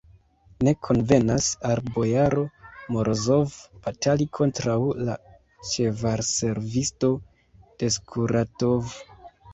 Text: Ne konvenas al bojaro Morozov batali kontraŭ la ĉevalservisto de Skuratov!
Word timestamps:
Ne 0.67 0.71
konvenas 0.85 1.49
al 1.71 1.81
bojaro 1.97 2.45
Morozov 2.95 3.59
batali 3.83 4.27
kontraŭ 4.39 4.79
la 5.11 5.19
ĉevalservisto 5.73 7.11
de 7.63 7.91
Skuratov! 7.99 8.93